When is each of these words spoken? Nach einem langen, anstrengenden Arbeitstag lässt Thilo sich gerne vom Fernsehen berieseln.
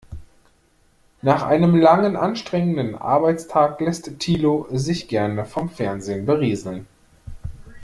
Nach 1.21 1.43
einem 1.43 1.75
langen, 1.75 2.15
anstrengenden 2.15 2.95
Arbeitstag 2.95 3.79
lässt 3.81 4.17
Thilo 4.17 4.65
sich 4.71 5.07
gerne 5.07 5.45
vom 5.45 5.69
Fernsehen 5.69 6.25
berieseln. 6.25 6.87